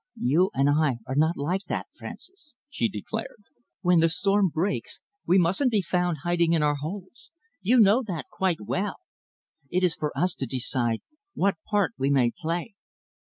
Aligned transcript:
"You 0.19 0.49
and 0.55 0.67
I 0.67 0.97
are 1.05 1.13
not 1.13 1.37
like 1.37 1.65
that, 1.65 1.85
Francis," 1.95 2.55
she 2.71 2.89
declared. 2.89 3.43
"When 3.81 3.99
the 3.99 4.09
storm 4.09 4.49
breaks, 4.49 4.99
we 5.27 5.37
mustn't 5.37 5.69
be 5.69 5.83
found 5.83 6.17
hiding 6.23 6.53
in 6.53 6.63
our 6.63 6.73
holes. 6.77 7.29
You 7.61 7.79
know 7.79 8.01
that 8.07 8.25
quite 8.31 8.61
well. 8.61 8.95
It 9.69 9.83
is 9.83 9.93
for 9.93 10.11
us 10.17 10.33
to 10.37 10.47
decide 10.47 11.03
what 11.35 11.57
part 11.69 11.93
we 11.99 12.09
may 12.09 12.31
play. 12.35 12.73